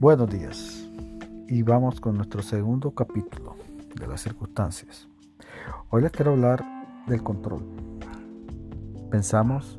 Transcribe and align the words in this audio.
Buenos 0.00 0.28
días 0.28 0.90
y 1.46 1.62
vamos 1.62 2.00
con 2.00 2.16
nuestro 2.16 2.42
segundo 2.42 2.90
capítulo 2.90 3.54
de 3.94 4.08
las 4.08 4.22
circunstancias. 4.22 5.08
Hoy 5.88 6.02
les 6.02 6.10
quiero 6.10 6.32
hablar 6.32 6.64
del 7.06 7.22
control. 7.22 7.62
Pensamos 9.08 9.78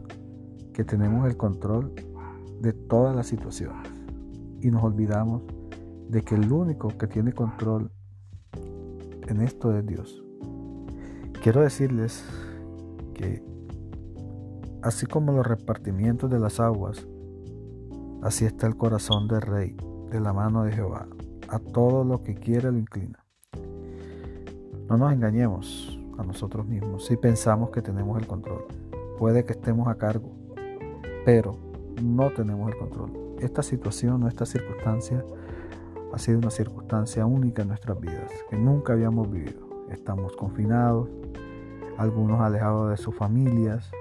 que 0.74 0.86
tenemos 0.86 1.28
el 1.28 1.36
control 1.36 1.93
de 2.62 2.71
todas 2.71 3.14
las 3.14 3.28
situaciones 3.28 3.92
y 4.62 4.71
nos 4.71 4.84
olvidamos 4.84 5.43
de 6.07 6.24
que 6.24 6.36
el 6.36 6.50
único 6.50 6.88
que 6.97 7.07
tiene 7.07 7.34
control 7.34 7.92
en 9.28 9.42
esto 9.42 9.78
es 9.78 9.86
Dios. 9.86 10.24
Quiero 11.43 11.60
decirles 11.60 12.24
que 13.14 13.43
así 14.82 15.07
como 15.07 15.34
los 15.34 15.46
repartimientos 15.46 16.29
de 16.29 16.39
las 16.39 16.61
aguas, 16.61 17.06
así 18.24 18.46
está 18.46 18.66
el 18.66 18.78
corazón 18.78 19.28
del 19.28 19.42
rey 19.42 19.75
de 20.15 20.21
la 20.21 20.32
mano 20.32 20.64
de 20.64 20.71
Jehová. 20.71 21.07
A 21.50 21.60
todo 21.60 22.04
lo 22.04 22.23
que 22.23 22.36
quiere 22.36 22.71
lo 22.71 22.78
inclina. 22.78 23.19
No 24.89 24.97
nos 24.97 25.11
engañemos 25.11 26.00
a 26.18 26.23
nosotros 26.23 26.65
mismos 26.65 27.06
si 27.06 27.18
pensamos 27.18 27.69
que 27.69 27.82
tenemos 27.82 28.18
el 28.20 28.25
control. 28.25 28.65
Puede 29.20 29.43
que 29.43 29.51
estemos 29.51 29.87
a 29.89 29.96
cargo, 29.96 30.32
pero 31.25 31.57
no 32.02 32.31
tenemos 32.31 32.72
el 32.72 32.78
control. 32.78 33.11
Esta 33.39 33.61
situación 33.61 34.23
o 34.23 34.28
esta 34.30 34.45
circunstancia 34.45 35.23
ha 36.14 36.17
sido 36.17 36.39
una 36.39 36.50
circunstancia 36.50 37.25
única 37.25 37.64
en 37.64 37.67
nuestras 37.67 38.00
vidas, 38.00 38.31
que 38.50 38.58
nunca 38.58 38.94
habíamos 38.94 39.30
vivido. 39.30 39.67
Estamos 39.92 40.34
confinados, 40.38 41.09
algunos 41.97 42.39
alejados 42.39 42.89
de 42.89 42.97
sus 42.97 43.14
familias. 43.14 43.92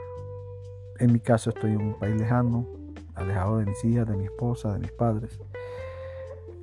En 1.00 1.12
mi 1.12 1.18
caso 1.18 1.50
estoy 1.50 1.72
en 1.72 1.80
un 1.80 1.98
país 1.98 2.16
lejano, 2.16 2.68
alejado 3.14 3.58
de 3.58 3.66
mis 3.66 3.84
hijas, 3.84 4.08
de 4.08 4.16
mi 4.16 4.24
esposa, 4.24 4.74
de 4.74 4.78
mis 4.78 4.92
padres. 4.92 5.40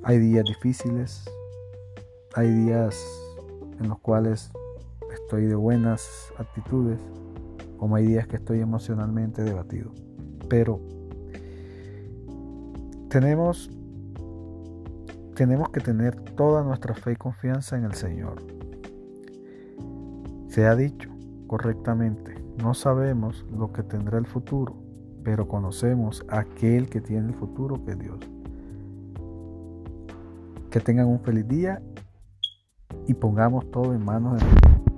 Hay 0.04 0.18
días 0.18 0.44
difíciles, 0.44 1.24
hay 2.34 2.50
días 2.50 3.00
en 3.78 3.88
los 3.88 4.00
cuales 4.00 4.50
estoy 5.14 5.46
de 5.46 5.54
buenas 5.54 6.32
actitudes, 6.38 6.98
como 7.78 7.94
hay 7.94 8.06
días 8.06 8.26
que 8.26 8.34
estoy 8.34 8.58
emocionalmente 8.58 9.44
debatido. 9.44 9.92
Pero 10.48 10.80
tenemos, 13.10 13.70
tenemos 15.36 15.70
que 15.70 15.78
tener 15.78 16.16
toda 16.34 16.64
nuestra 16.64 16.94
fe 16.94 17.12
y 17.12 17.16
confianza 17.16 17.76
en 17.76 17.84
el 17.84 17.94
Señor. 17.94 18.42
Se 20.48 20.66
ha 20.66 20.74
dicho 20.74 21.10
correctamente, 21.46 22.34
no 22.60 22.74
sabemos 22.74 23.46
lo 23.56 23.72
que 23.72 23.84
tendrá 23.84 24.18
el 24.18 24.26
futuro, 24.26 24.74
pero 25.22 25.46
conocemos 25.46 26.24
aquel 26.28 26.90
que 26.90 27.00
tiene 27.00 27.28
el 27.28 27.34
futuro, 27.34 27.84
que 27.84 27.92
es 27.92 27.98
Dios. 28.00 28.18
Que 30.72 30.80
tengan 30.80 31.06
un 31.06 31.20
feliz 31.20 31.46
día 31.46 31.82
y 33.06 33.12
pongamos 33.12 33.70
todo 33.70 33.94
en 33.94 34.02
manos 34.02 34.40
de. 34.40 34.91